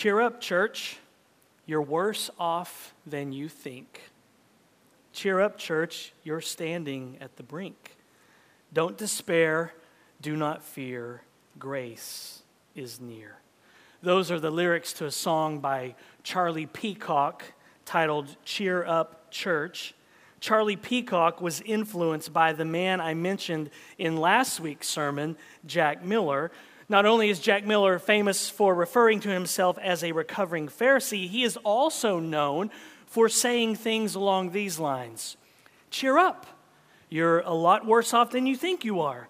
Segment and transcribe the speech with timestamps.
[0.00, 0.96] Cheer up, church.
[1.66, 4.00] You're worse off than you think.
[5.12, 6.14] Cheer up, church.
[6.24, 7.98] You're standing at the brink.
[8.72, 9.74] Don't despair.
[10.22, 11.20] Do not fear.
[11.58, 12.44] Grace
[12.74, 13.40] is near.
[14.00, 17.44] Those are the lyrics to a song by Charlie Peacock
[17.84, 19.92] titled Cheer Up Church.
[20.40, 25.36] Charlie Peacock was influenced by the man I mentioned in last week's sermon,
[25.66, 26.50] Jack Miller.
[26.90, 31.44] Not only is Jack Miller famous for referring to himself as a recovering Pharisee, he
[31.44, 32.72] is also known
[33.06, 35.36] for saying things along these lines
[35.90, 36.46] Cheer up.
[37.08, 39.28] You're a lot worse off than you think you are.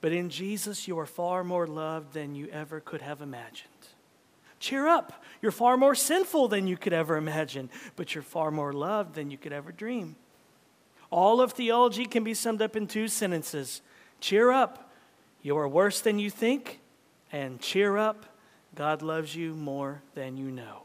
[0.00, 3.70] But in Jesus, you are far more loved than you ever could have imagined.
[4.58, 5.22] Cheer up.
[5.42, 9.30] You're far more sinful than you could ever imagine, but you're far more loved than
[9.30, 10.16] you could ever dream.
[11.10, 13.82] All of theology can be summed up in two sentences
[14.20, 14.90] Cheer up.
[15.42, 16.80] You are worse than you think,
[17.34, 18.26] and cheer up.
[18.76, 20.82] God loves you more than you know.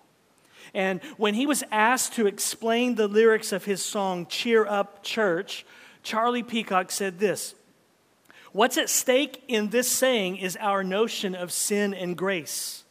[0.73, 5.63] And when he was asked to explain the lyrics of his song, Cheer Up Church,
[6.01, 7.53] Charlie Peacock said this
[8.51, 12.83] What's at stake in this saying is our notion of sin and grace.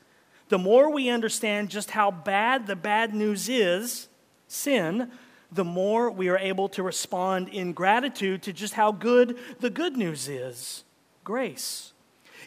[0.51, 4.09] The more we understand just how bad the bad news is,
[4.47, 5.11] sin,
[5.51, 9.97] the more we are able to respond in gratitude to just how good the good
[9.97, 10.85] news is
[11.25, 11.93] grace.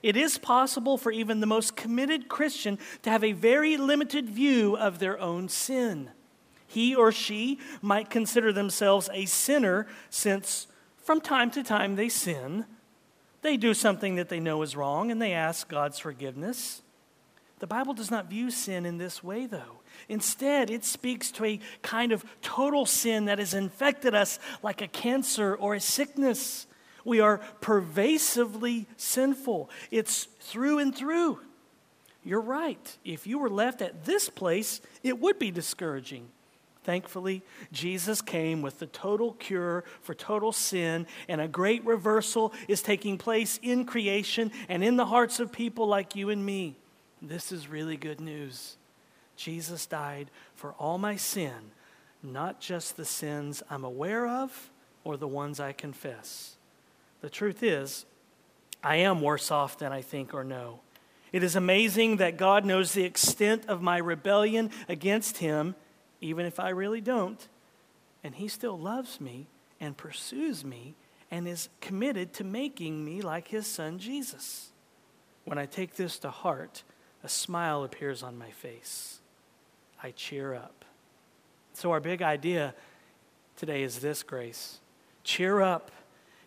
[0.04, 4.76] It is possible for even the most committed Christian to have a very limited view
[4.76, 6.10] of their own sin.
[6.68, 12.66] He or she might consider themselves a sinner since from time to time they sin.
[13.42, 16.82] They do something that they know is wrong and they ask God's forgiveness.
[17.60, 19.82] The Bible does not view sin in this way, though.
[20.10, 24.88] Instead, it speaks to a kind of total sin that has infected us like a
[24.88, 26.66] cancer or a sickness.
[27.06, 31.40] We are pervasively sinful, it's through and through.
[32.24, 32.98] You're right.
[33.04, 36.30] If you were left at this place, it would be discouraging.
[36.84, 42.82] Thankfully, Jesus came with the total cure for total sin, and a great reversal is
[42.82, 46.76] taking place in creation and in the hearts of people like you and me.
[47.22, 48.78] This is really good news.
[49.36, 51.72] Jesus died for all my sin,
[52.24, 54.72] not just the sins I'm aware of
[55.04, 56.56] or the ones I confess.
[57.22, 58.06] The truth is,
[58.84, 60.82] I am worse off than I think or know.
[61.32, 65.76] It is amazing that God knows the extent of my rebellion against Him,
[66.20, 67.48] even if I really don't,
[68.24, 69.48] and He still loves me
[69.80, 70.96] and pursues me
[71.30, 74.72] and is committed to making me like His Son Jesus.
[75.46, 76.84] When I take this to heart,
[77.24, 79.22] a smile appears on my face.
[80.04, 80.84] I cheer up.
[81.74, 82.76] So, our big idea
[83.56, 84.80] today is this grace
[85.24, 85.92] cheer up.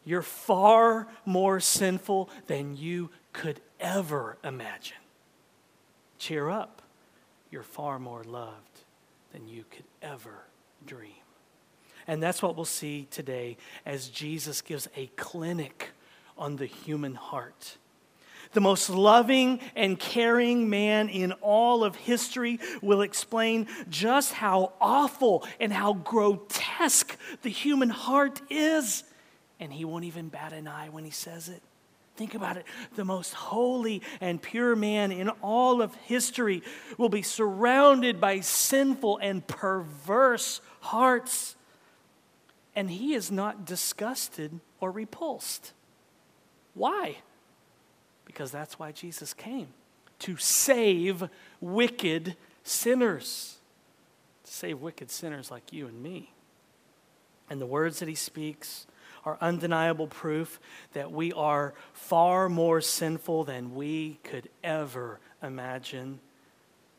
[0.04, 4.96] You're far more sinful than you could ever imagine.
[6.18, 6.82] Cheer up.
[7.50, 8.80] You're far more loved
[9.32, 10.44] than you could ever
[10.86, 11.12] dream.
[12.06, 13.56] And that's what we'll see today
[13.86, 15.90] as Jesus gives a clinic
[16.36, 17.78] on the human heart
[18.54, 25.44] the most loving and caring man in all of history, will explain just how awful
[25.60, 29.04] and how grotesque the human heart is.
[29.64, 31.62] And he won't even bat an eye when he says it.
[32.16, 32.66] Think about it.
[32.96, 36.62] The most holy and pure man in all of history
[36.98, 41.56] will be surrounded by sinful and perverse hearts.
[42.76, 45.72] And he is not disgusted or repulsed.
[46.74, 47.16] Why?
[48.26, 49.68] Because that's why Jesus came
[50.18, 51.30] to save
[51.62, 53.56] wicked sinners,
[54.44, 56.34] to save wicked sinners like you and me.
[57.48, 58.86] And the words that he speaks
[59.24, 60.60] are undeniable proof
[60.92, 66.20] that we are far more sinful than we could ever imagine.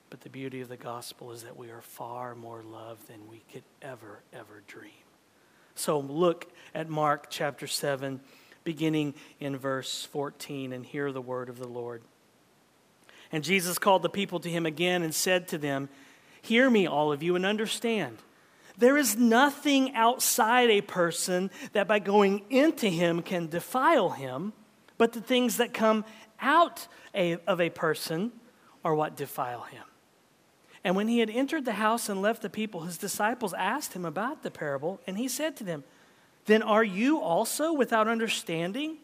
[0.10, 3.42] But the beauty of the gospel is that we are far more loved than we
[3.52, 4.92] could ever, ever dream.
[5.76, 8.22] So look at Mark chapter 7
[8.66, 12.02] beginning in verse 14, and hear the word of the Lord.
[13.32, 15.88] And Jesus called the people to him again and said to them,
[16.42, 18.18] Hear me, all of you, and understand.
[18.78, 24.54] There is nothing outside a person that by going into him can defile him,
[24.98, 26.06] but the things that come
[26.42, 28.32] out of a person
[28.84, 29.84] are what defile him.
[30.84, 34.06] And when he had entered the house and left the people, his disciples asked him
[34.06, 35.84] about the parable, and he said to them,
[36.46, 38.98] then are you also without understanding?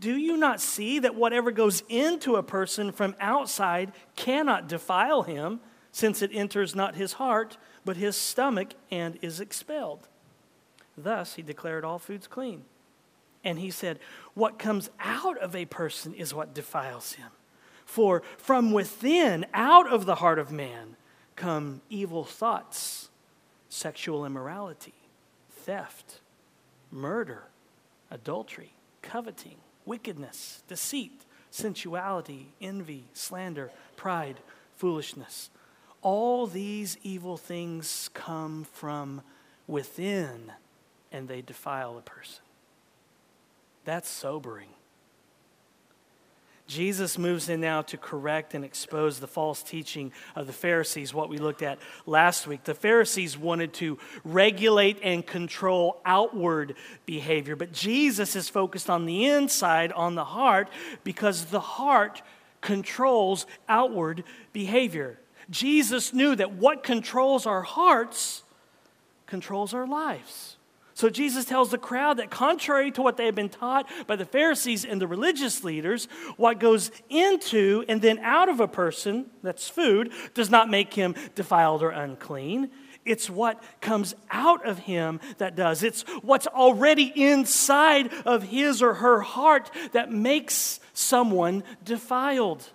[0.00, 5.60] Do you not see that whatever goes into a person from outside cannot defile him,
[5.92, 10.08] since it enters not his heart, but his stomach, and is expelled?
[10.96, 12.64] Thus he declared all foods clean.
[13.44, 13.98] And he said,
[14.34, 17.30] What comes out of a person is what defiles him.
[17.84, 20.96] For from within, out of the heart of man,
[21.36, 23.08] come evil thoughts,
[23.68, 24.94] sexual immorality,
[25.50, 26.20] theft,
[26.90, 27.44] murder,
[28.10, 29.56] adultery, coveting,
[29.86, 34.38] wickedness, deceit, sensuality, envy, slander, pride,
[34.76, 35.50] foolishness.
[36.02, 39.22] All these evil things come from
[39.66, 40.52] within
[41.10, 42.42] and they defile a person.
[43.84, 44.68] That's sobering.
[46.68, 51.30] Jesus moves in now to correct and expose the false teaching of the Pharisees, what
[51.30, 52.64] we looked at last week.
[52.64, 56.74] The Pharisees wanted to regulate and control outward
[57.06, 60.68] behavior, but Jesus is focused on the inside, on the heart,
[61.04, 62.20] because the heart
[62.60, 64.22] controls outward
[64.52, 65.18] behavior.
[65.50, 68.42] Jesus knew that what controls our hearts
[69.26, 70.56] controls our lives.
[70.94, 74.24] So Jesus tells the crowd that, contrary to what they had been taught by the
[74.24, 79.68] Pharisees and the religious leaders, what goes into and then out of a person, that's
[79.68, 82.70] food, does not make him defiled or unclean.
[83.04, 85.84] It's what comes out of him that does.
[85.84, 92.68] It's what's already inside of his or her heart that makes someone defiled.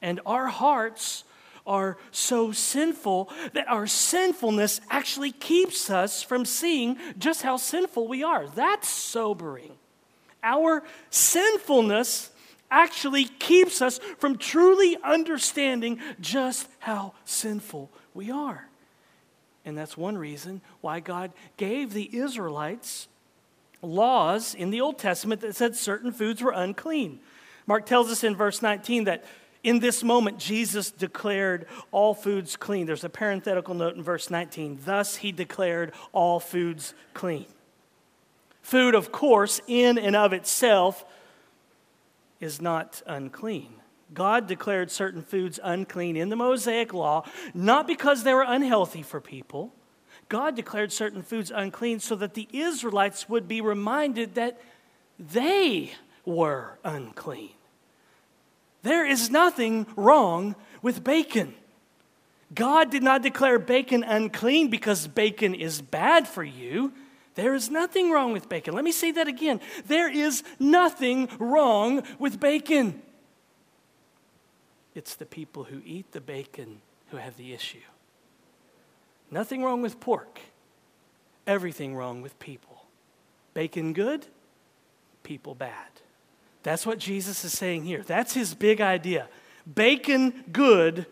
[0.00, 1.24] And our hearts
[1.66, 8.22] are so sinful that our sinfulness actually keeps us from seeing just how sinful we
[8.22, 8.46] are.
[8.48, 9.72] That's sobering.
[10.42, 12.30] Our sinfulness
[12.70, 18.68] actually keeps us from truly understanding just how sinful we are.
[19.64, 23.08] And that's one reason why God gave the Israelites
[23.80, 27.20] laws in the Old Testament that said certain foods were unclean.
[27.66, 29.24] Mark tells us in verse 19 that
[29.64, 32.86] in this moment, Jesus declared all foods clean.
[32.86, 34.80] There's a parenthetical note in verse 19.
[34.84, 37.46] Thus, he declared all foods clean.
[38.60, 41.04] Food, of course, in and of itself,
[42.40, 43.72] is not unclean.
[44.12, 47.24] God declared certain foods unclean in the Mosaic law,
[47.54, 49.72] not because they were unhealthy for people.
[50.28, 54.60] God declared certain foods unclean so that the Israelites would be reminded that
[55.18, 55.92] they
[56.26, 57.50] were unclean.
[58.84, 61.54] There is nothing wrong with bacon.
[62.54, 66.92] God did not declare bacon unclean because bacon is bad for you.
[67.34, 68.74] There is nothing wrong with bacon.
[68.74, 69.60] Let me say that again.
[69.86, 73.00] There is nothing wrong with bacon.
[74.94, 77.78] It's the people who eat the bacon who have the issue.
[79.30, 80.40] Nothing wrong with pork,
[81.46, 82.84] everything wrong with people.
[83.54, 84.26] Bacon good,
[85.22, 85.93] people bad.
[86.64, 88.02] That's what Jesus is saying here.
[88.02, 89.28] That's his big idea.
[89.72, 91.06] Bacon good,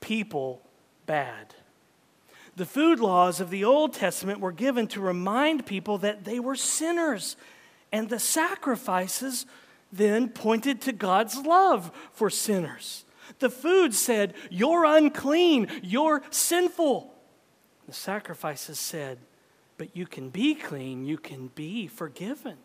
[0.00, 0.62] people
[1.06, 1.54] bad.
[2.54, 6.54] The food laws of the Old Testament were given to remind people that they were
[6.54, 7.36] sinners,
[7.90, 9.44] and the sacrifices
[9.90, 13.04] then pointed to God's love for sinners.
[13.40, 17.12] The food said, You're unclean, you're sinful.
[17.88, 19.18] The sacrifices said,
[19.78, 22.58] But you can be clean, you can be forgiven.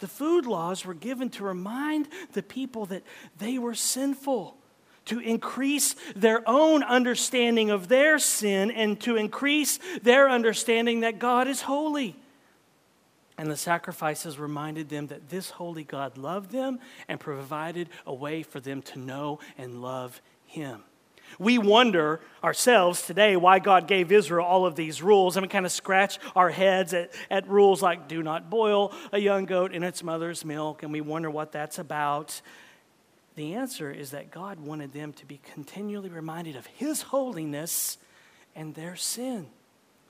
[0.00, 3.02] The food laws were given to remind the people that
[3.38, 4.56] they were sinful,
[5.06, 11.48] to increase their own understanding of their sin, and to increase their understanding that God
[11.48, 12.16] is holy.
[13.36, 16.78] And the sacrifices reminded them that this holy God loved them
[17.08, 20.82] and provided a way for them to know and love Him.
[21.38, 25.66] We wonder ourselves today why God gave Israel all of these rules, and we kind
[25.66, 29.82] of scratch our heads at, at rules like do not boil a young goat in
[29.82, 32.40] its mother's milk, and we wonder what that's about.
[33.36, 37.98] The answer is that God wanted them to be continually reminded of His holiness
[38.54, 39.46] and their sin.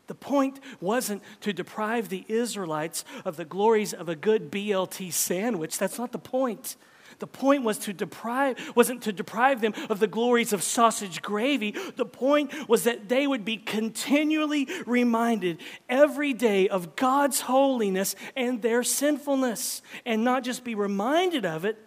[0.07, 5.79] The point wasn't to deprive the Israelites of the glories of a good BLT sandwich.
[5.79, 6.77] That's not the point.
[7.19, 11.75] The point was to deprive, wasn't to deprive them of the glories of sausage gravy.
[11.97, 18.63] The point was that they would be continually reminded every day of God's holiness and
[18.63, 19.83] their sinfulness.
[20.05, 21.79] And not just be reminded of it,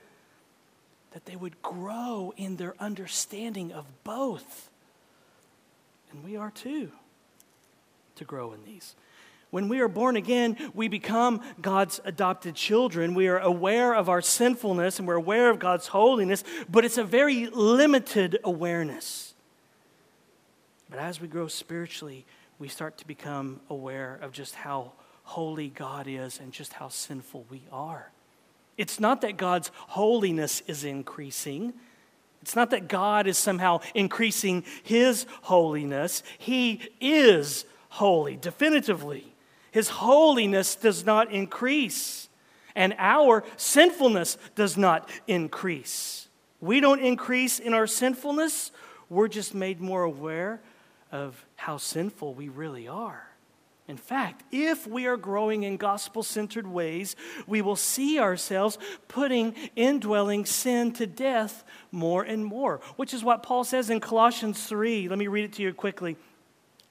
[1.12, 4.70] that they would grow in their understanding of both.
[6.12, 6.92] And we are too
[8.16, 8.96] to grow in these.
[9.50, 13.14] When we are born again, we become God's adopted children.
[13.14, 17.04] We are aware of our sinfulness and we're aware of God's holiness, but it's a
[17.04, 19.34] very limited awareness.
[20.90, 22.26] But as we grow spiritually,
[22.60, 24.92] we start to become aware of just how
[25.24, 28.12] holy God is and just how sinful we are.
[28.78, 31.74] It's not that God's holiness is increasing.
[32.42, 36.22] It's not that God is somehow increasing his holiness.
[36.38, 39.34] He is holy, definitively.
[39.78, 42.30] His holiness does not increase,
[42.76, 46.30] and our sinfulness does not increase.
[46.60, 48.72] We don't increase in our sinfulness,
[49.08, 50.62] we're just made more aware
[51.12, 53.28] of how sinful we really are.
[53.88, 57.16] In fact, if we are growing in gospel centered ways,
[57.46, 63.44] we will see ourselves putting indwelling sin to death more and more, which is what
[63.44, 65.08] Paul says in Colossians 3.
[65.08, 66.18] Let me read it to you quickly.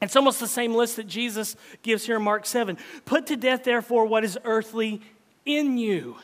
[0.00, 2.76] It's almost the same list that Jesus gives here in Mark 7.
[3.04, 5.00] Put to death, therefore, what is earthly
[5.44, 6.16] in you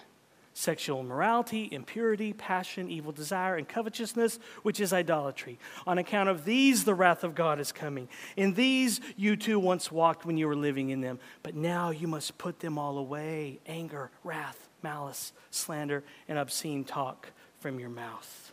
[0.54, 5.58] sexual immorality, impurity, passion, evil desire, and covetousness, which is idolatry.
[5.86, 8.08] On account of these, the wrath of God is coming.
[8.36, 12.06] In these, you too once walked when you were living in them, but now you
[12.06, 18.52] must put them all away anger, wrath, malice, slander, and obscene talk from your mouth.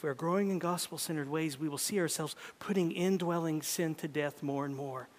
[0.00, 3.94] If we are growing in gospel centered ways, we will see ourselves putting indwelling sin
[3.96, 5.10] to death more and more.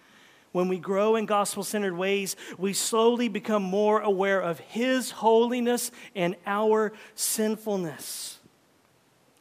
[0.50, 5.92] When we grow in gospel centered ways, we slowly become more aware of His holiness
[6.16, 8.40] and our sinfulness.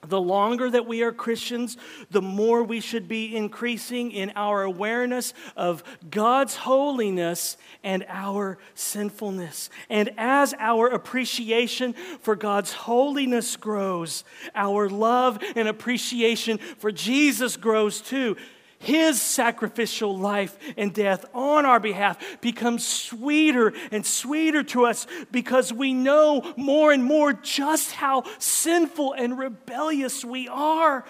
[0.08, 1.77] The longer that we are Christians,
[2.10, 9.70] the more we should be increasing in our awareness of God's holiness and our sinfulness.
[9.89, 14.24] And as our appreciation for God's holiness grows,
[14.55, 18.38] our love and appreciation for Jesus grows too
[18.82, 25.72] his sacrificial life and death on our behalf becomes sweeter and sweeter to us because
[25.72, 31.06] we know more and more just how sinful and rebellious we are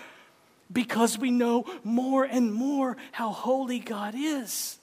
[0.72, 4.78] because we know more and more how holy God is.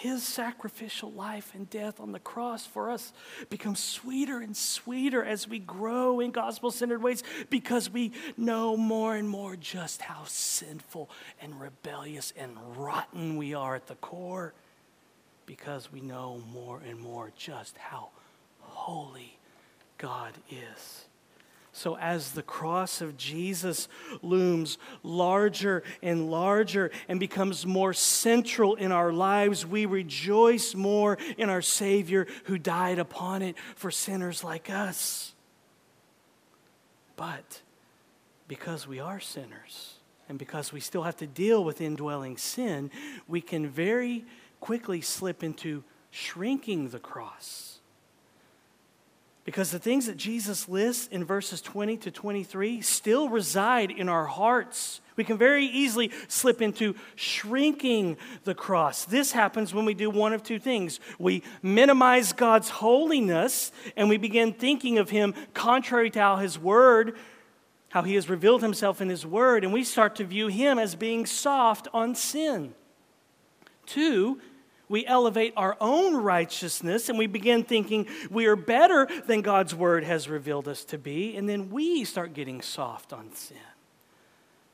[0.00, 3.12] His sacrificial life and death on the cross for us
[3.50, 9.14] becomes sweeter and sweeter as we grow in gospel centered ways because we know more
[9.14, 11.10] and more just how sinful
[11.42, 14.54] and rebellious and rotten we are at the core
[15.44, 18.08] because we know more and more just how
[18.60, 19.36] holy
[19.98, 21.04] God is.
[21.80, 23.88] So, as the cross of Jesus
[24.20, 31.48] looms larger and larger and becomes more central in our lives, we rejoice more in
[31.48, 35.34] our Savior who died upon it for sinners like us.
[37.16, 37.62] But
[38.46, 39.94] because we are sinners
[40.28, 42.90] and because we still have to deal with indwelling sin,
[43.26, 44.26] we can very
[44.60, 47.79] quickly slip into shrinking the cross
[49.50, 54.24] because the things that Jesus lists in verses 20 to 23 still reside in our
[54.24, 55.00] hearts.
[55.16, 59.06] We can very easily slip into shrinking the cross.
[59.06, 61.00] This happens when we do one of two things.
[61.18, 67.16] We minimize God's holiness and we begin thinking of Him contrary to how His Word,
[67.88, 70.94] how He has revealed Himself in His Word, and we start to view Him as
[70.94, 72.72] being soft on sin.
[73.84, 74.40] Two,
[74.90, 80.02] we elevate our own righteousness and we begin thinking we are better than God's word
[80.02, 83.56] has revealed us to be, and then we start getting soft on sin.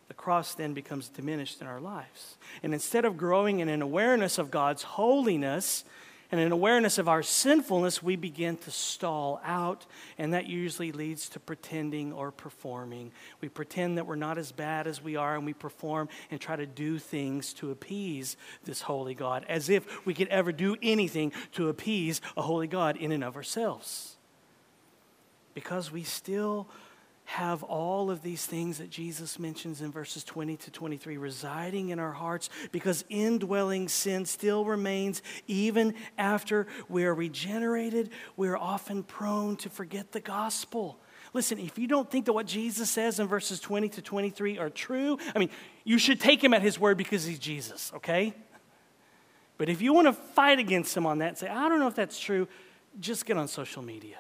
[0.09, 2.39] The cross then becomes diminished in our lives.
[2.63, 5.85] And instead of growing in an awareness of God's holiness,
[6.33, 9.87] and an awareness of our sinfulness, we begin to stall out,
[10.19, 13.13] and that usually leads to pretending or performing.
[13.41, 16.57] We pretend that we're not as bad as we are, and we perform and try
[16.57, 21.33] to do things to appease this holy God, as if we could ever do anything
[21.53, 24.17] to appease a holy God in and of ourselves.
[25.55, 26.69] Because we still
[27.27, 31.99] have all of these things that Jesus mentions in verses 20 to 23 residing in
[31.99, 38.11] our hearts because indwelling sin still remains even after we are regenerated.
[38.37, 41.01] We are often prone to forget the gospel.
[41.33, 44.71] Listen, if you don't think that what Jesus says in verses 20 to 23 are
[44.71, 45.51] true, I mean,
[45.83, 48.35] you should take him at his word because he's Jesus, okay?
[49.59, 51.89] But if you want to fight against him on that and say, I don't know
[51.89, 52.47] if that's true,
[53.01, 54.19] just get on social media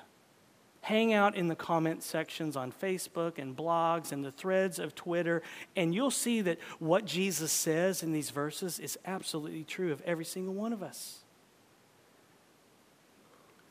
[0.86, 5.42] hang out in the comment sections on Facebook and blogs and the threads of Twitter,
[5.74, 10.24] and you'll see that what Jesus says in these verses is absolutely true of every
[10.24, 11.24] single one of us.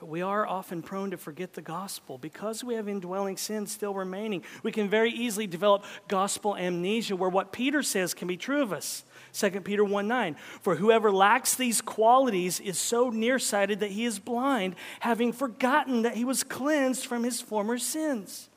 [0.05, 2.19] But we are often prone to forget the gospel.
[2.19, 7.27] Because we have indwelling sin still remaining, we can very easily develop gospel amnesia where
[7.27, 9.03] what Peter says can be true of us.
[9.33, 10.35] 2 Peter 1 9.
[10.61, 16.13] For whoever lacks these qualities is so nearsighted that he is blind, having forgotten that
[16.13, 18.47] he was cleansed from his former sins.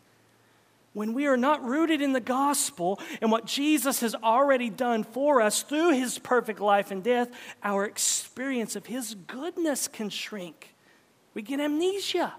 [0.92, 5.40] When we are not rooted in the gospel and what Jesus has already done for
[5.40, 7.30] us through his perfect life and death,
[7.62, 10.74] our experience of his goodness can shrink.
[11.35, 12.35] We get amnesia.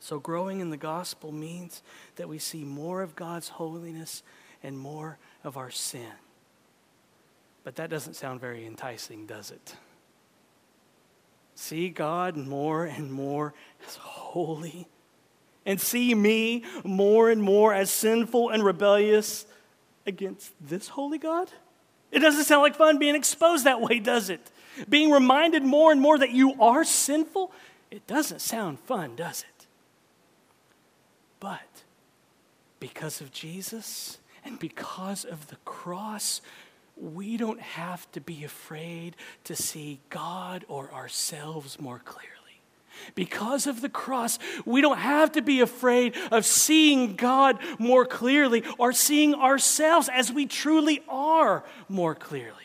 [0.00, 1.82] So, growing in the gospel means
[2.16, 4.22] that we see more of God's holiness
[4.62, 6.12] and more of our sin.
[7.64, 9.76] But that doesn't sound very enticing, does it?
[11.54, 13.54] See God more and more
[13.86, 14.88] as holy
[15.64, 19.46] and see me more and more as sinful and rebellious
[20.06, 21.50] against this holy God?
[22.10, 24.50] It doesn't sound like fun being exposed that way, does it?
[24.88, 27.52] Being reminded more and more that you are sinful,
[27.90, 29.66] it doesn't sound fun, does it?
[31.40, 31.60] But
[32.80, 36.40] because of Jesus and because of the cross,
[36.96, 42.30] we don't have to be afraid to see God or ourselves more clearly.
[43.14, 48.62] Because of the cross, we don't have to be afraid of seeing God more clearly
[48.78, 52.63] or seeing ourselves as we truly are more clearly.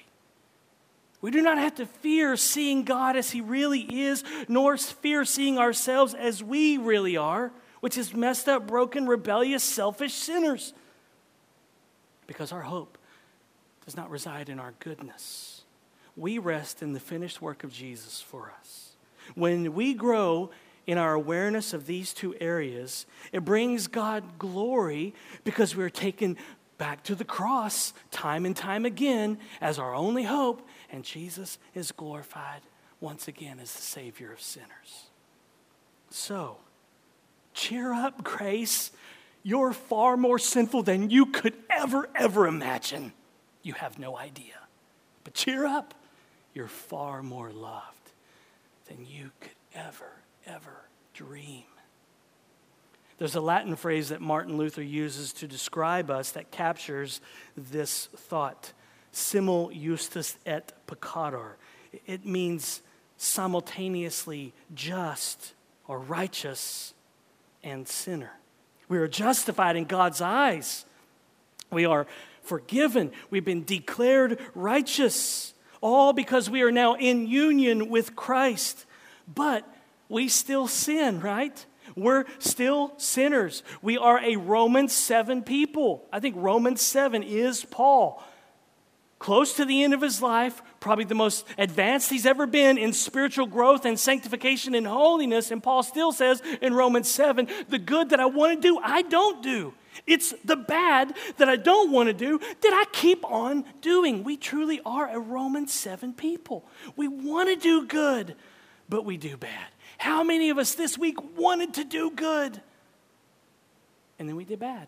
[1.22, 5.58] We do not have to fear seeing God as He really is, nor fear seeing
[5.58, 10.74] ourselves as we really are, which is messed up, broken, rebellious, selfish sinners.
[12.26, 12.98] Because our hope
[13.86, 15.64] does not reside in our goodness.
[16.16, 18.92] We rest in the finished work of Jesus for us.
[19.36, 20.52] When we grow
[20.88, 26.38] in our awareness of these two areas, it brings God glory because we're taken
[26.78, 31.92] back to the cross time and time again as our only hope, and Jesus is
[31.92, 32.62] glorified
[33.00, 35.08] once again as the Savior of sinners.
[36.10, 36.58] So,
[37.54, 38.92] cheer up, Grace.
[39.44, 43.14] You're far more sinful than you could ever, ever imagine.
[43.64, 44.56] You have no idea.
[45.24, 45.94] But cheer up.
[46.54, 48.12] You're far more loved
[48.88, 50.12] than you could ever,
[50.46, 51.64] ever dream.
[53.18, 57.22] There's a Latin phrase that Martin Luther uses to describe us that captures
[57.56, 58.72] this thought
[59.12, 61.54] simul justus et peccator.
[62.06, 62.82] It means
[63.18, 65.54] simultaneously just
[65.88, 66.94] or righteous
[67.64, 68.32] and sinner.
[68.88, 70.86] We are justified in God's eyes.
[71.72, 72.08] We are
[72.42, 73.12] forgiven.
[73.30, 78.86] We've been declared righteous, all because we are now in union with Christ.
[79.34, 79.68] But
[80.08, 81.66] we still sin, right?
[81.96, 83.64] We're still sinners.
[83.82, 86.06] We are a Romans 7 people.
[86.12, 88.24] I think Romans 7 is Paul.
[89.20, 92.94] Close to the end of his life, probably the most advanced he's ever been in
[92.94, 95.52] spiritual growth and sanctification and holiness.
[95.52, 99.02] And Paul still says in Romans 7 the good that I want to do, I
[99.02, 99.74] don't do.
[100.08, 104.24] It's the bad that I don't want to do that I keep on doing.
[104.24, 106.64] We truly are a Romans 7 people.
[106.96, 108.36] We want to do good,
[108.88, 109.68] but we do bad.
[109.98, 112.62] How many of us this week wanted to do good?
[114.18, 114.88] And then we did bad.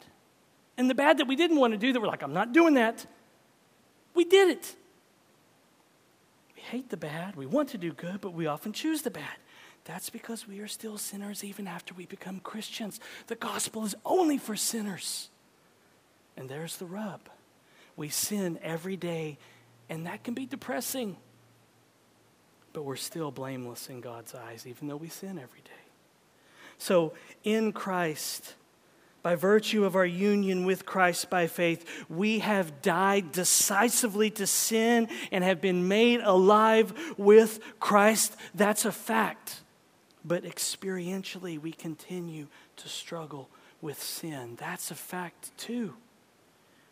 [0.77, 2.75] And the bad that we didn't want to do, that we're like, I'm not doing
[2.75, 3.05] that,
[4.21, 4.75] we did it.
[6.55, 9.37] We hate the bad, we want to do good, but we often choose the bad.
[9.85, 12.99] That's because we are still sinners even after we become Christians.
[13.25, 15.29] The gospel is only for sinners.
[16.37, 17.21] And there's the rub.
[17.95, 19.39] We sin every day,
[19.89, 21.17] and that can be depressing.
[22.73, 25.71] But we're still blameless in God's eyes, even though we sin every day.
[26.77, 28.53] So, in Christ,
[29.23, 35.07] by virtue of our union with Christ by faith, we have died decisively to sin
[35.31, 38.35] and have been made alive with Christ.
[38.55, 39.61] That's a fact
[40.23, 43.49] but experientially we continue to struggle
[43.81, 44.55] with sin.
[44.59, 45.93] That's a fact too.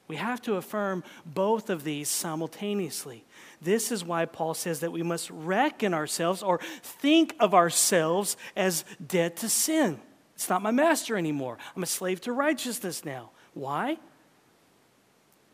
[0.08, 3.26] We have to affirm both of these simultaneously.
[3.62, 8.86] This is why Paul says that we must reckon ourselves or think of ourselves as
[9.06, 10.00] dead to sin.
[10.40, 11.58] It's not my master anymore.
[11.76, 13.32] I'm a slave to righteousness now.
[13.56, 13.98] Why?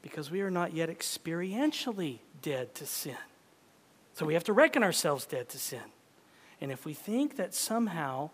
[0.03, 3.17] Because we are not yet experientially dead to sin.
[4.13, 5.81] So we have to reckon ourselves dead to sin.
[6.61, 8.29] And if we think that somehow,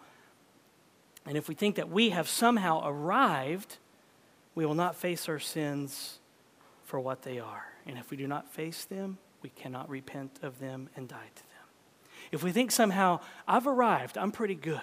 [1.26, 3.78] and if we think that we have somehow arrived,
[4.54, 6.20] we will not face our sins
[6.84, 7.68] for what they are.
[7.88, 11.44] And if we do not face them, we cannot repent of them and die to
[11.44, 11.68] them.
[12.34, 14.82] If we think somehow, I've arrived, I'm pretty good,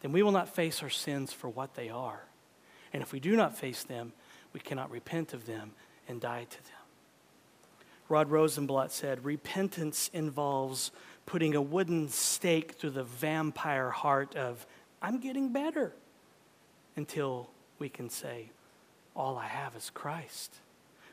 [0.00, 2.22] then we will not face our sins for what they are.
[2.92, 4.12] And if we do not face them,
[4.52, 5.72] we cannot repent of them
[6.08, 6.72] and die to them.
[8.08, 10.92] Rod Rosenbladt said, Repentance involves
[11.26, 14.66] putting a wooden stake through the vampire heart of,
[15.02, 15.92] I'm getting better,
[16.94, 18.50] until we can say,
[19.14, 20.54] All I have is Christ.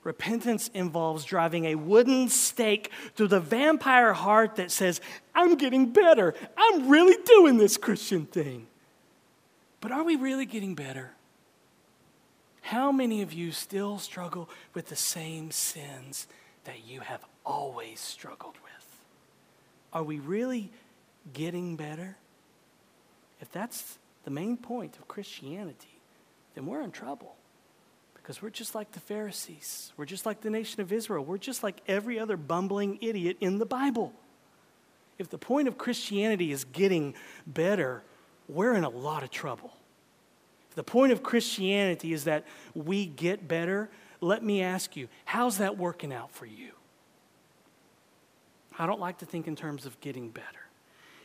[0.03, 4.99] Repentance involves driving a wooden stake through the vampire heart that says,
[5.33, 6.35] I'm getting better.
[6.57, 8.67] I'm really doing this Christian thing.
[9.83, 11.11] But are we really getting better?
[12.61, 16.25] How many of you still struggle with the same sins
[16.63, 18.87] that you have always struggled with?
[19.91, 20.71] Are we really
[21.33, 22.15] getting better?
[23.41, 25.99] If that's the main point of Christianity,
[26.55, 27.35] then we're in trouble.
[28.13, 29.91] Because we're just like the Pharisees.
[29.97, 31.25] We're just like the nation of Israel.
[31.25, 34.13] We're just like every other bumbling idiot in the Bible.
[35.19, 37.15] If the point of Christianity is getting
[37.45, 38.01] better,
[38.47, 39.73] we're in a lot of trouble.
[40.75, 43.89] the point of Christianity is that we get better.
[44.21, 46.71] Let me ask you, how's that working out for you?
[48.79, 50.47] I don't like to think in terms of getting better.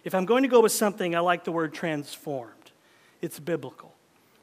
[0.04, 2.72] If I'm going to go with something, I like the word transformed.
[3.22, 3.94] It's biblical.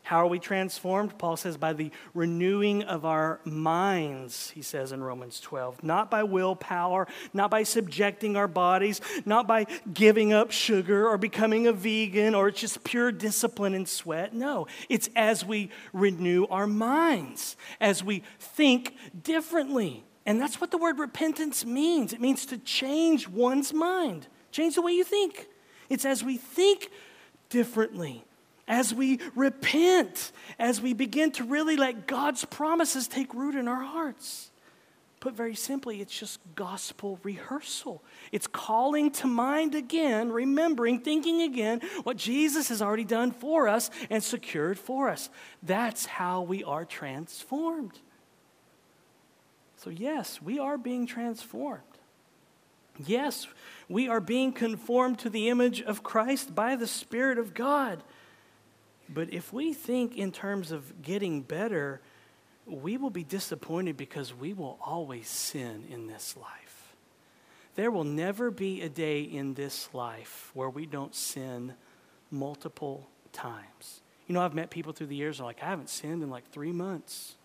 [0.05, 1.17] How are we transformed?
[1.17, 5.83] Paul says, by the renewing of our minds, he says in Romans 12.
[5.83, 11.65] Not by willpower, not by subjecting our bodies, not by giving up sugar or becoming
[11.65, 14.31] a vegan or just pure discipline and sweat.
[14.31, 20.03] No, it's as we renew our minds, as we think differently.
[20.23, 24.83] And that's what the word repentance means it means to change one's mind, change the
[24.83, 25.47] way you think.
[25.89, 26.91] It's as we think
[27.49, 28.23] differently
[28.67, 33.83] as we repent, as we begin to really let God's promises take root in our
[33.83, 34.51] hearts.
[35.19, 38.03] Put very simply, it's just gospel rehearsal.
[38.31, 43.89] It's calling to mind again, remembering, thinking again what Jesus has already done for us
[44.11, 45.29] and secured for us.
[45.63, 47.99] That's how we are transformed.
[49.77, 51.81] So, yes, we are being transformed.
[53.05, 53.47] Yes,
[53.89, 58.03] we are being conformed to the image of Christ by the Spirit of God.
[59.07, 62.01] But if we think in terms of getting better,
[62.65, 66.95] we will be disappointed because we will always sin in this life.
[67.75, 71.73] There will never be a day in this life where we don't sin
[72.31, 74.01] multiple times.
[74.27, 76.49] You know, I've met people through the years are like, I haven't sinned in like
[76.51, 77.35] three months.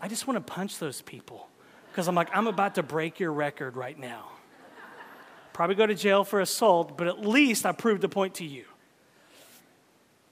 [0.00, 1.48] I just want to punch those people
[1.90, 4.26] because I'm like, I'm about to break your record right now.
[5.52, 8.64] Probably go to jail for assault, but at least I proved a point to you.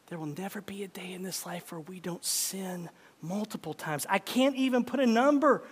[0.08, 2.88] There will never be a day in this life where we don't sin
[3.20, 4.06] multiple times.
[4.08, 5.62] I can't even put a number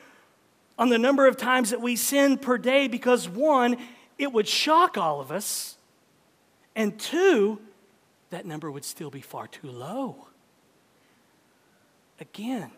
[0.79, 3.77] on the number of times that we sin per day because, one,
[4.19, 5.79] it would shock all of us,
[6.75, 7.59] and two,
[8.29, 10.27] that number would still be far too low.
[12.21, 12.71] Again,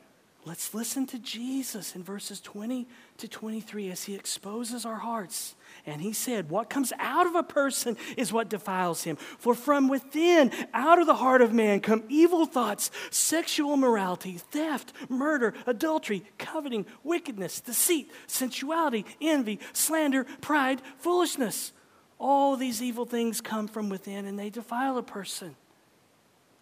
[0.49, 5.55] Let's listen to Jesus in verses 20 to 23 as he exposes our hearts.
[5.89, 9.17] And he said, What comes out of a person is what defiles him.
[9.17, 14.93] For from within, out of the heart of man, come evil thoughts, sexual morality, theft,
[15.09, 21.73] murder, adultery, coveting, wickedness, deceit, sensuality, envy, slander, pride, foolishness.
[22.19, 25.57] All these evil things come from within and they defile a person.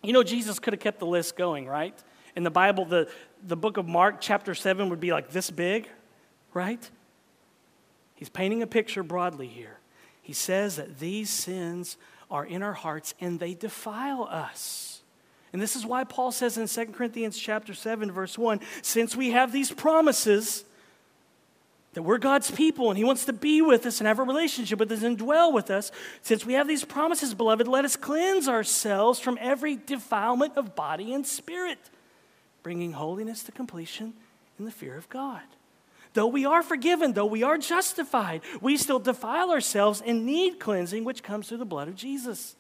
[0.04, 1.98] You know, Jesus could have kept the list going, right?
[2.36, 3.08] In the Bible, the,
[3.44, 5.88] the book of Mark, chapter 7, would be like this big,
[6.54, 6.88] right?
[8.16, 9.79] He's painting a picture broadly here.
[10.20, 11.96] He says that these sins
[12.31, 15.02] are in our hearts and they defile us.
[15.52, 19.31] And this is why Paul says in 2 Corinthians chapter 7 verse 1, since we
[19.31, 20.64] have these promises
[21.94, 24.79] that we're God's people and he wants to be with us and have a relationship
[24.79, 28.48] with us and dwell with us, since we have these promises, beloved, let us cleanse
[28.48, 31.79] ourselves from every defilement of body and spirit
[32.62, 34.12] bringing holiness to completion
[34.59, 35.42] in the fear of God.
[36.16, 41.05] Though we are forgiven, though we are justified, we still defile ourselves and need cleansing,
[41.05, 42.57] which comes through the blood of Jesus.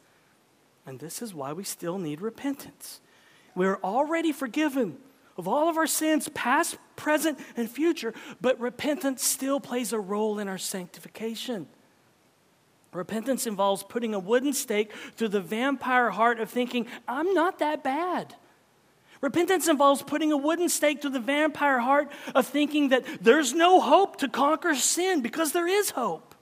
[0.84, 3.00] And this is why we still need repentance.
[3.54, 4.98] We're already forgiven
[5.38, 10.38] of all of our sins, past, present, and future, but repentance still plays a role
[10.38, 11.66] in our sanctification.
[12.92, 17.82] Repentance involves putting a wooden stake through the vampire heart of thinking, I'm not that
[17.82, 18.34] bad.
[19.26, 23.80] Repentance involves putting a wooden stake to the vampire heart of thinking that there's no
[23.80, 26.36] hope to conquer sin because there is hope.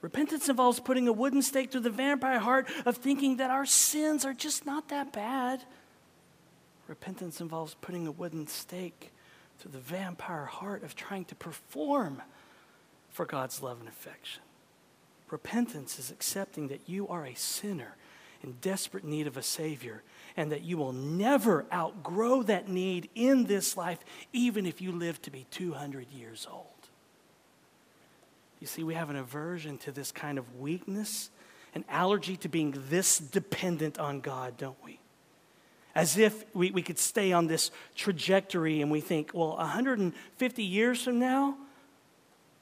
[0.00, 4.24] Repentance involves putting a wooden stake to the vampire heart of thinking that our sins
[4.24, 5.62] are just not that bad.
[6.88, 9.12] Repentance involves putting a wooden stake
[9.60, 12.22] to the vampire heart of trying to perform
[13.08, 14.42] for God's love and affection.
[15.30, 17.94] Repentance is accepting that you are a sinner
[18.42, 20.02] in desperate need of a Savior
[20.38, 23.98] and that you will never outgrow that need in this life,
[24.32, 26.64] even if you live to be 200 years old.
[28.60, 31.30] You see, we have an aversion to this kind of weakness,
[31.74, 35.00] an allergy to being this dependent on God, don't we?
[35.92, 41.02] As if we, we could stay on this trajectory and we think, well, 150 years
[41.02, 41.56] from now,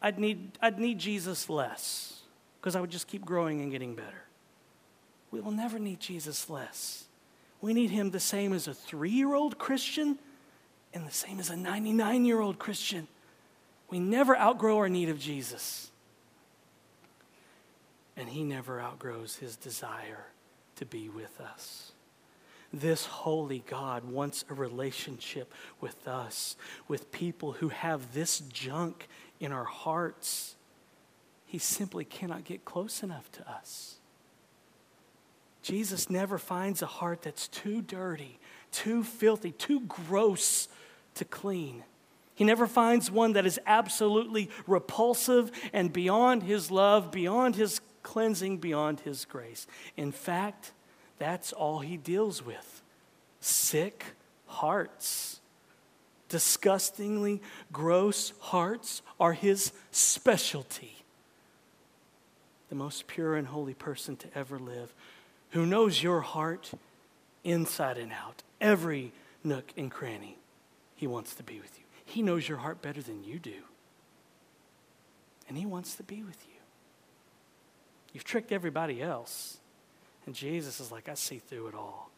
[0.01, 2.23] I'd need, I'd need Jesus less
[2.59, 4.25] because I would just keep growing and getting better.
[5.31, 7.06] We will never need Jesus less.
[7.67, 10.21] We need him the same as a three year old Christian
[10.95, 13.09] and the same as a 99 year old Christian.
[13.91, 15.91] We never outgrow our need of Jesus.
[18.17, 20.27] And he never outgrows his desire
[20.77, 21.91] to be with us.
[22.73, 26.55] This holy God wants a relationship with us,
[26.87, 29.09] with people who have this junk
[29.41, 30.55] in our hearts.
[31.45, 33.97] He simply cannot get close enough to us.
[35.67, 38.39] Jesus never finds a heart that's too dirty,
[38.71, 40.69] too filthy, too gross
[41.15, 41.83] to clean.
[42.37, 48.59] He never finds one that is absolutely repulsive and beyond his love, beyond his cleansing,
[48.59, 49.67] beyond his grace.
[49.97, 50.71] In fact,
[51.19, 52.83] that's all he deals with
[53.41, 54.05] sick
[54.47, 55.41] hearts.
[56.29, 61.03] Disgustingly gross hearts are his specialty.
[62.69, 64.95] The most pure and holy person to ever live,
[65.51, 66.73] who knows your heart
[67.45, 69.13] inside and out, every
[69.45, 70.37] nook and cranny.
[70.95, 71.85] He wants to be with you.
[72.05, 73.63] He knows your heart better than you do.
[75.49, 76.61] And He wants to be with you.
[78.13, 79.59] You've tricked everybody else.
[80.25, 82.11] And Jesus is like, I see through it all.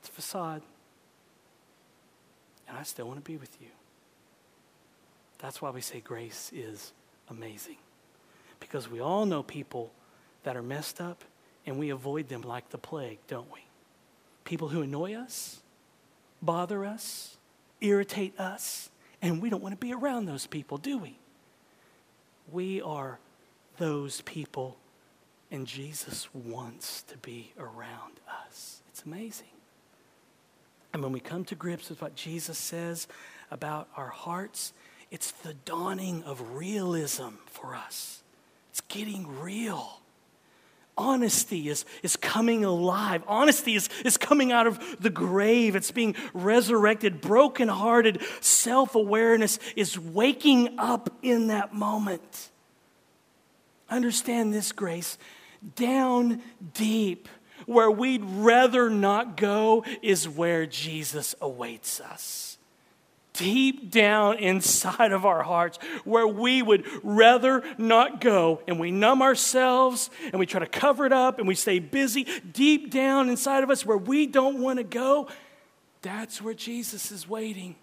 [0.00, 0.62] It's a facade.
[2.68, 3.68] And I still want to be with you.
[5.38, 6.92] That's why we say grace is
[7.28, 7.76] amazing.
[8.58, 9.92] Because we all know people
[10.42, 11.24] that are messed up
[11.70, 13.60] and we avoid them like the plague, don't we?
[14.44, 15.60] People who annoy us,
[16.42, 17.36] bother us,
[17.80, 18.90] irritate us,
[19.22, 21.16] and we don't want to be around those people, do we?
[22.50, 23.20] We are
[23.78, 24.78] those people,
[25.52, 28.82] and Jesus wants to be around us.
[28.88, 29.46] It's amazing.
[30.92, 33.06] And when we come to grips with what Jesus says
[33.48, 34.72] about our hearts,
[35.12, 38.24] it's the dawning of realism for us.
[38.70, 39.99] It's getting real
[41.00, 43.24] honesty is, is coming alive.
[43.26, 45.74] Honesty is, is coming out of the grave.
[45.74, 47.22] It's being resurrected.
[47.22, 52.50] Brokenhearted self awareness is waking up in that moment.
[53.88, 55.16] Understand this, Grace.
[55.74, 56.42] Down
[56.74, 57.28] deep,
[57.64, 62.49] where we'd rather not go, is where Jesus awaits us
[63.40, 68.60] deep down inside of our hearts where we would rather not go.
[68.68, 72.26] And we numb ourselves and we try to cover it up and we stay busy
[72.52, 75.28] deep down inside of us where we don't want to go.
[76.02, 77.76] That's where Jesus is waiting.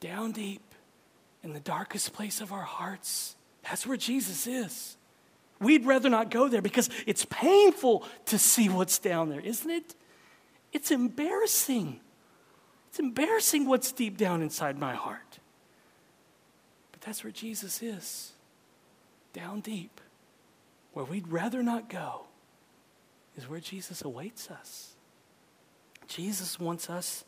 [0.00, 0.62] Down deep
[1.44, 3.36] in the darkest place of our hearts.
[3.62, 4.96] That's where Jesus is.
[5.60, 9.94] We'd rather not go there because it's painful to see what's down there isn't it?
[10.72, 12.00] It's embarrassing
[12.88, 15.38] it's embarrassing what's deep down inside my heart.
[16.92, 18.32] But that's where Jesus is,
[19.32, 20.00] down deep.
[20.94, 22.22] Where we'd rather not go
[23.36, 24.94] is where Jesus awaits us.
[26.08, 27.24] Jesus wants us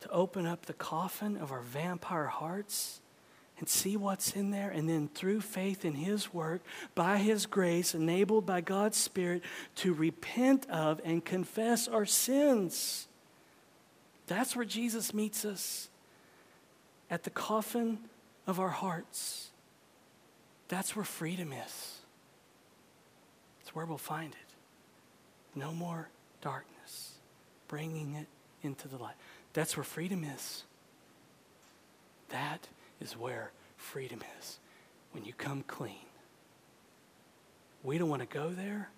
[0.00, 3.00] to open up the coffin of our vampire hearts
[3.58, 6.60] and see what's in there, and then through faith in His work,
[6.96, 9.42] by His grace, enabled by God's Spirit,
[9.76, 13.06] to repent of and confess our sins.
[14.26, 15.88] That's where Jesus meets us
[17.10, 17.98] at the coffin
[18.46, 19.50] of our hearts.
[20.68, 21.98] That's where freedom is.
[23.60, 25.58] It's where we'll find it.
[25.58, 26.08] No more
[26.40, 27.12] darkness,
[27.68, 28.26] bringing it
[28.62, 29.14] into the light.
[29.52, 30.64] That's where freedom is.
[32.30, 32.66] That
[33.00, 34.58] is where freedom is
[35.12, 35.94] when you come clean.
[37.82, 38.88] We don't want to go there,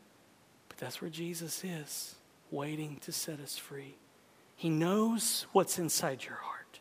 [0.69, 2.15] but that's where Jesus is,
[2.51, 3.97] waiting to set us free.
[4.57, 6.81] He knows what's inside your heart.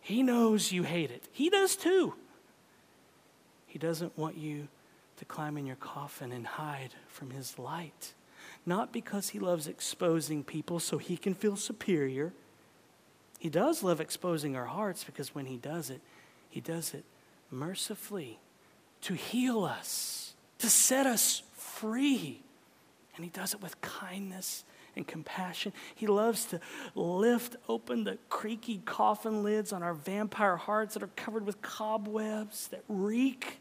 [0.00, 1.24] He knows you hate it.
[1.32, 2.14] He does too.
[3.66, 4.68] He doesn't want you
[5.16, 8.14] to climb in your coffin and hide from His light.
[8.66, 12.32] Not because He loves exposing people so He can feel superior.
[13.38, 16.00] He does love exposing our hearts because when He does it,
[16.50, 17.04] He does it
[17.50, 18.38] mercifully
[19.02, 22.42] to heal us, to set us free.
[23.16, 24.64] And He does it with kindness
[24.96, 25.72] and compassion.
[25.94, 26.60] He loves to
[26.94, 32.68] lift open the creaky coffin lids on our vampire hearts that are covered with cobwebs
[32.68, 33.58] that reek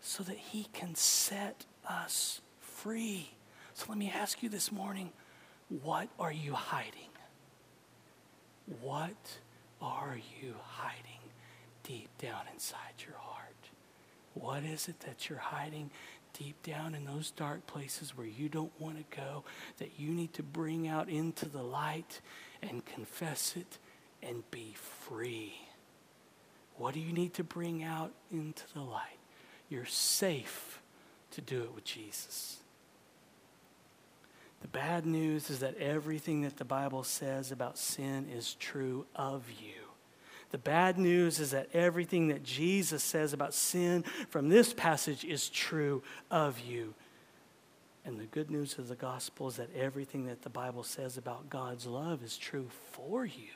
[0.00, 3.30] so that He can set us free.
[3.74, 5.10] So let me ask you this morning
[5.82, 7.08] what are you hiding?
[8.80, 9.38] What
[9.82, 11.20] are you hiding
[11.82, 13.44] deep down inside your heart?
[14.34, 15.90] What is it that you're hiding
[16.38, 19.44] deep down in those dark places where you don't want to go
[19.78, 22.20] that you need to bring out into the light
[22.62, 23.78] and confess it
[24.22, 25.54] and be free.
[26.76, 29.18] What do you need to bring out into the light?
[29.68, 30.80] You're safe
[31.32, 32.58] to do it with Jesus.
[34.62, 39.44] The bad news is that everything that the Bible says about sin is true of
[39.50, 39.83] you.
[40.54, 45.48] The bad news is that everything that Jesus says about sin from this passage is
[45.48, 46.94] true of you.
[48.04, 51.50] And the good news of the gospel is that everything that the Bible says about
[51.50, 53.50] God's love is true for you.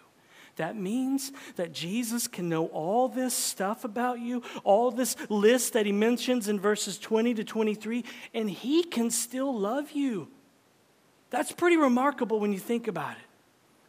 [0.56, 5.86] That means that Jesus can know all this stuff about you, all this list that
[5.86, 10.26] he mentions in verses 20 to 23, and he can still love you.
[11.30, 13.27] That's pretty remarkable when you think about it.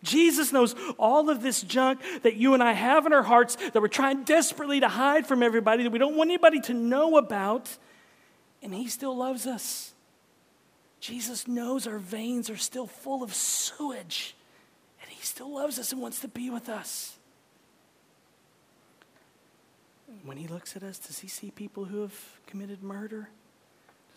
[0.04, 3.82] Jesus knows all of this junk that you and I have in our hearts that
[3.82, 7.78] we're trying desperately to hide from everybody, that we don't want anybody to know about,
[8.64, 9.94] and He still loves us.
[11.00, 14.36] Jesus knows our veins are still full of sewage,
[15.02, 17.18] and He still loves us and wants to be with us.
[20.24, 23.30] When He looks at us, does He see people who have committed murder?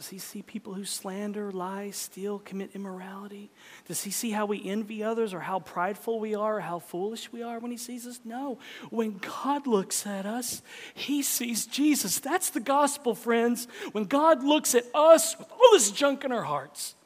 [0.02, 3.52] Does he see people who slander, lie, steal, commit immorality?
[3.86, 7.30] Does he see how we envy others or how prideful we are or how foolish
[7.30, 8.18] we are when he sees us?
[8.24, 8.58] No.
[8.90, 10.60] When God looks at us,
[10.92, 12.18] he sees Jesus.
[12.18, 13.68] That's the gospel, friends.
[13.92, 16.96] When God looks at us with all this junk in our hearts,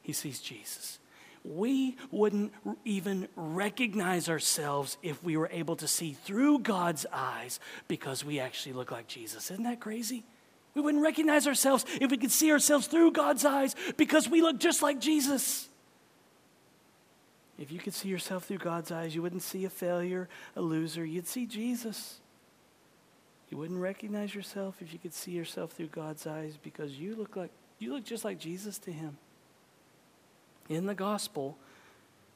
[0.00, 1.00] he sees Jesus.
[1.42, 2.52] We wouldn't
[2.84, 8.74] even recognize ourselves if we were able to see through God's eyes because we actually
[8.74, 9.50] look like Jesus.
[9.50, 10.22] Isn't that crazy?
[10.76, 14.58] We wouldn't recognize ourselves if we could see ourselves through God's eyes because we look
[14.58, 15.70] just like Jesus.
[17.58, 21.02] If you could see yourself through God's eyes, you wouldn't see a failure, a loser.
[21.02, 22.20] You'd see Jesus.
[23.48, 27.36] You wouldn't recognize yourself if you could see yourself through God's eyes because you look
[27.36, 29.16] like you look just like Jesus to him.
[30.68, 31.56] In the gospel,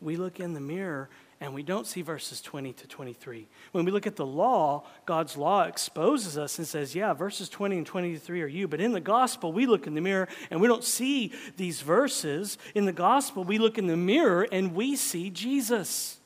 [0.01, 3.47] we look in the mirror and we don't see verses 20 to 23.
[3.73, 7.79] When we look at the law, God's law exposes us and says, yeah, verses 20
[7.79, 8.69] and 23 are you.
[8.69, 12.59] But in the gospel, we look in the mirror and we don't see these verses.
[12.75, 16.19] In the gospel, we look in the mirror and we see Jesus.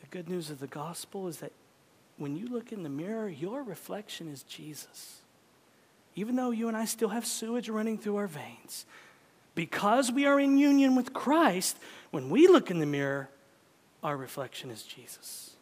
[0.00, 1.52] The good news of the gospel is that
[2.16, 5.20] when you look in the mirror, your reflection is Jesus.
[6.16, 8.84] Even though you and I still have sewage running through our veins,
[9.54, 11.78] because we are in union with Christ,
[12.10, 13.28] when we look in the mirror,
[14.02, 15.56] our reflection is Jesus.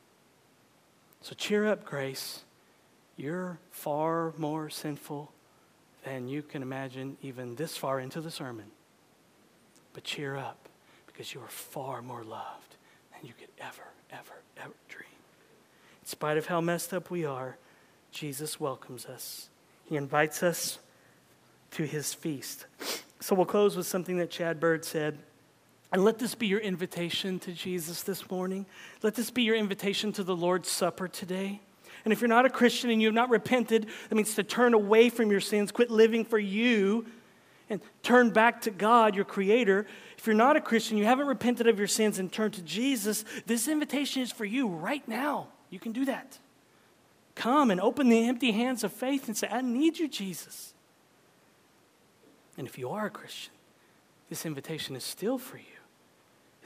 [1.20, 2.44] So cheer up, Grace.
[3.16, 5.32] You're far more sinful
[6.04, 8.66] than you can imagine, even this far into the sermon.
[9.92, 10.68] But cheer up,
[11.06, 12.76] because you are far more loved
[13.12, 15.08] than you could ever, ever, ever dream.
[16.02, 17.56] In spite of how messed up we are,
[18.12, 19.48] Jesus welcomes us.
[19.84, 20.78] He invites us
[21.72, 22.66] to his feast.
[23.20, 25.18] So we'll close with something that Chad Bird said.
[25.90, 28.66] And let this be your invitation to Jesus this morning.
[29.02, 31.60] Let this be your invitation to the Lord's Supper today.
[32.04, 34.74] And if you're not a Christian and you have not repented, that means to turn
[34.74, 37.06] away from your sins, quit living for you,
[37.70, 39.86] and turn back to God, your Creator.
[40.16, 43.24] If you're not a Christian, you haven't repented of your sins and turned to Jesus,
[43.46, 45.48] this invitation is for you right now.
[45.70, 46.38] You can do that.
[47.34, 50.74] Come and open the empty hands of faith and say, I need you, Jesus.
[52.56, 53.52] And if you are a Christian,
[54.28, 55.77] this invitation is still for you.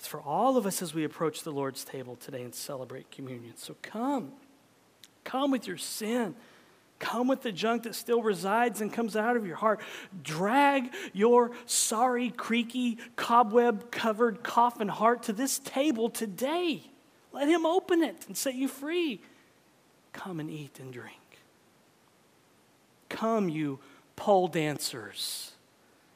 [0.03, 3.53] It's for all of us as we approach the Lord's table today and celebrate communion.
[3.57, 4.33] So come.
[5.23, 6.35] Come with your sin.
[6.99, 9.81] Come with the junk that still resides and comes out of your heart.
[10.25, 16.83] Drag your sorry, creaky, cobweb covered coffin heart to this table today.
[17.31, 19.21] Let Him open it and set you free.
[20.12, 21.15] Come and eat and drink.
[23.09, 23.79] Come, you
[24.17, 25.53] pole dancers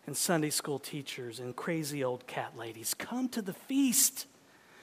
[0.07, 2.95] and Sunday school teachers and crazy old cat ladies.
[2.95, 4.27] Come to the feast.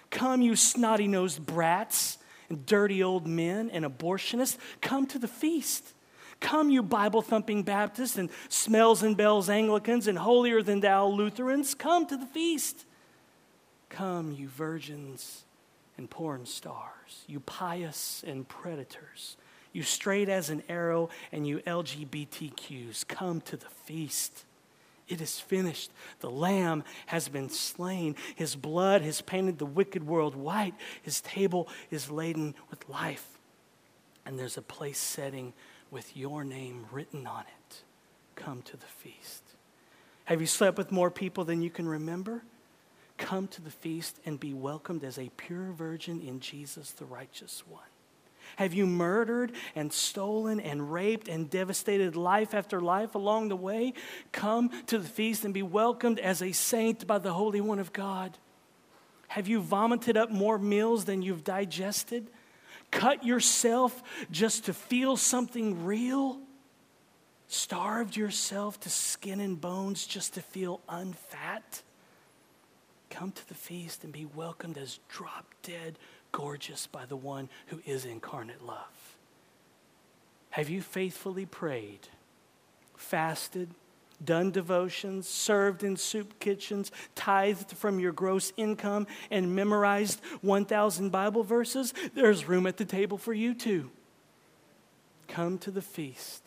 [0.09, 2.17] Come, you snotty nosed brats
[2.49, 4.57] and dirty old men and abortionists.
[4.81, 5.93] Come to the feast.
[6.39, 11.73] Come, you Bible thumping Baptists and smells and bells Anglicans and holier than thou Lutherans.
[11.73, 12.85] Come to the feast.
[13.89, 15.45] Come, you virgins
[15.97, 19.37] and porn stars, you pious and predators,
[19.71, 23.07] you straight as an arrow, and you LGBTQs.
[23.07, 24.45] Come to the feast.
[25.07, 25.91] It is finished.
[26.19, 28.15] The Lamb has been slain.
[28.35, 30.73] His blood has painted the wicked world white.
[31.01, 33.39] His table is laden with life.
[34.25, 35.53] And there's a place setting
[35.91, 37.83] with your name written on it.
[38.35, 39.43] Come to the feast.
[40.25, 42.43] Have you slept with more people than you can remember?
[43.17, 47.63] Come to the feast and be welcomed as a pure virgin in Jesus, the righteous
[47.67, 47.81] one.
[48.57, 53.93] Have you murdered and stolen and raped and devastated life after life along the way?
[54.31, 57.93] Come to the feast and be welcomed as a saint by the Holy One of
[57.93, 58.37] God.
[59.29, 62.27] Have you vomited up more meals than you've digested?
[62.91, 66.39] Cut yourself just to feel something real?
[67.47, 71.81] Starved yourself to skin and bones just to feel unfat?
[73.09, 75.97] Come to the feast and be welcomed as drop dead
[76.33, 79.17] gorgeous by the one who is incarnate love.
[80.49, 82.09] Have you faithfully prayed,
[82.97, 83.69] fasted,
[84.23, 91.43] done devotions, served in soup kitchens, tithed from your gross income, and memorized 1,000 Bible
[91.43, 93.89] verses, there's room at the table for you too.
[95.27, 96.43] Come to the feast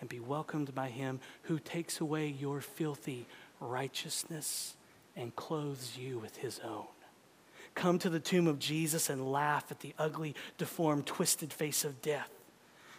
[0.00, 3.26] and be welcomed by him who takes away your filthy
[3.60, 4.74] righteousness
[5.16, 6.86] and clothes you with his own.
[7.78, 12.02] Come to the tomb of Jesus and laugh at the ugly, deformed, twisted face of
[12.02, 12.28] death.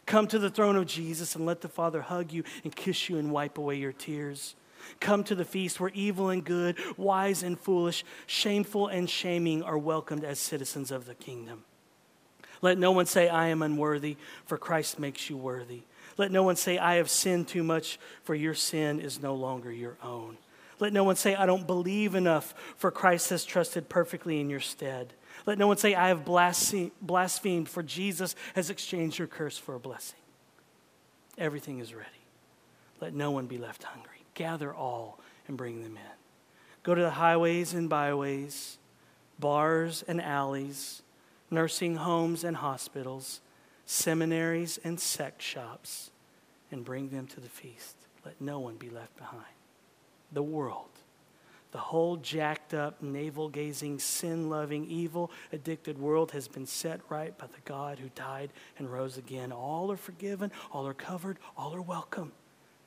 [0.05, 3.17] Come to the throne of Jesus and let the Father hug you and kiss you
[3.17, 4.55] and wipe away your tears.
[5.01, 9.77] Come to the feast where evil and good, wise and foolish, shameful and shaming are
[9.77, 11.65] welcomed as citizens of the kingdom.
[12.61, 14.15] Let no one say, I am unworthy,
[14.45, 15.81] for Christ makes you worthy.
[16.15, 19.73] Let no one say, I have sinned too much, for your sin is no longer
[19.73, 20.37] your own.
[20.79, 24.61] Let no one say, I don't believe enough, for Christ has trusted perfectly in your
[24.61, 25.13] stead.
[25.45, 29.79] Let no one say, I have blasphemed, for Jesus has exchanged your curse for a
[29.79, 30.19] blessing.
[31.37, 32.09] Everything is ready.
[33.01, 34.25] Let no one be left hungry.
[34.33, 36.17] Gather all and bring them in.
[36.83, 38.77] Go to the highways and byways,
[39.37, 41.01] bars and alleys,
[41.51, 43.41] nursing homes and hospitals,
[43.85, 46.11] seminaries and sex shops,
[46.71, 47.95] and bring them to the feast.
[48.25, 49.43] Let no one be left behind
[50.31, 50.85] the world.
[51.71, 57.37] The whole jacked up, navel gazing, sin loving, evil addicted world has been set right
[57.37, 58.49] by the God who died
[58.79, 59.51] and rose again.
[59.51, 62.31] All are forgiven, all are covered, all are welcome.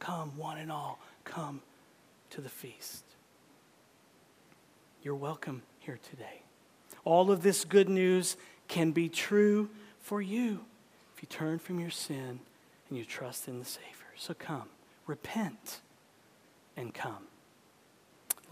[0.01, 1.61] Come, one and all, come
[2.31, 3.05] to the feast.
[5.05, 6.43] You're welcome here today.
[7.05, 8.37] All of this good news
[8.67, 9.69] can be true
[10.01, 10.65] for you
[11.15, 12.41] if you turn from your sin
[12.89, 13.89] and you trust in the Savior.
[14.17, 14.69] So come,
[15.07, 15.81] repent,
[16.77, 17.29] and come.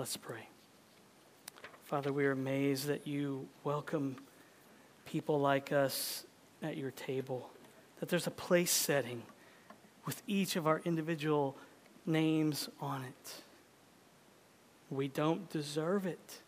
[0.00, 0.48] Let's pray.
[1.82, 4.16] Father, we are amazed that you welcome
[5.04, 6.24] people like us
[6.62, 7.50] at your table,
[7.98, 9.22] that there's a place setting
[10.06, 11.54] with each of our individual
[12.06, 13.34] names on it.
[14.88, 16.40] We don't deserve it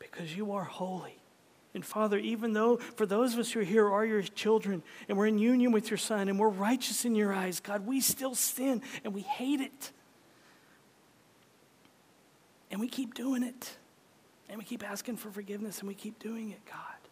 [0.00, 1.16] because you are holy.
[1.74, 5.16] And Father, even though for those of us who are here are your children and
[5.16, 8.34] we're in union with your Son and we're righteous in your eyes, God, we still
[8.34, 9.92] sin and we hate it.
[12.76, 13.78] And we keep doing it.
[14.50, 17.08] And we keep asking for forgiveness and we keep doing it, God.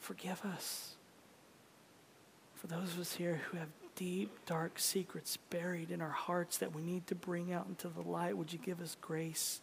[0.00, 0.94] Forgive us.
[2.56, 6.74] For those of us here who have deep, dark secrets buried in our hearts that
[6.74, 9.60] we need to bring out into the light, would you give us grace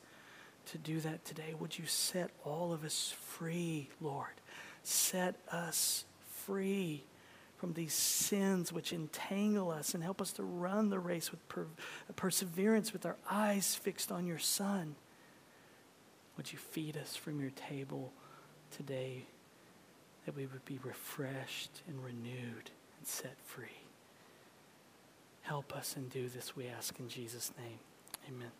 [0.67, 1.53] to do that today?
[1.59, 4.39] Would you set all of us free, Lord?
[4.83, 6.05] Set us
[6.45, 7.03] free
[7.63, 11.65] from these sins which entangle us and help us to run the race with per-
[12.17, 14.95] perseverance with our eyes fixed on your Son.
[16.35, 18.11] Would you feed us from your table
[18.75, 19.27] today
[20.25, 23.87] that we would be refreshed and renewed and set free?
[25.43, 27.79] Help us and do this, we ask in Jesus' name.
[28.27, 28.51] Amen.